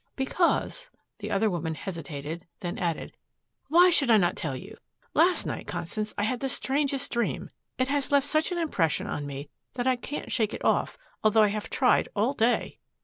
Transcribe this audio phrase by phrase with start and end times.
[0.15, 3.15] "Because" the other woman hesitated, then added,
[3.67, 4.75] "why should I not tell you!
[5.13, 7.51] Last night, Constance, I had the strangest dream.
[7.77, 11.43] It has left such an impression on me that I can't shake it off, although
[11.43, 12.79] I have tried all day."